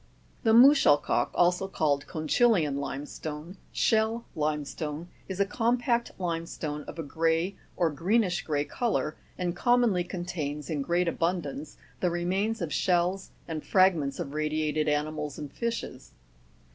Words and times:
30. 0.43 0.43
The 0.45 0.59
MUSCHELKALK 0.67 1.29
(also 1.35 1.67
called 1.67 2.07
conchylian 2.07 2.77
limestone, 2.77 3.57
shell 3.71 4.25
limestone) 4.33 5.09
is 5.27 5.39
a 5.39 5.45
compact 5.45 6.09
limestone 6.17 6.81
of 6.85 6.97
a 6.97 7.03
grey 7.03 7.55
or 7.77 7.91
greenish 7.91 8.41
grey 8.41 8.65
co 8.65 8.93
lour, 8.93 9.15
and 9.37 9.55
commonly 9.55 10.03
contains, 10.03 10.71
in 10.71 10.81
great 10.81 11.07
abundance, 11.07 11.77
the 11.99 12.09
remains 12.09 12.61
of 12.63 12.73
shells 12.73 13.29
and 13.47 13.63
fragments 13.63 14.19
of 14.19 14.33
radiated 14.33 14.87
animals 14.89 15.37
and 15.37 15.53
fishes. 15.53 16.13